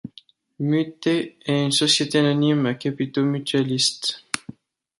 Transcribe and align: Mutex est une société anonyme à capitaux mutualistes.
Mutex 0.59 1.35
est 1.45 1.63
une 1.63 1.71
société 1.71 2.17
anonyme 2.17 2.65
à 2.65 2.73
capitaux 2.73 3.21
mutualistes. 3.23 4.23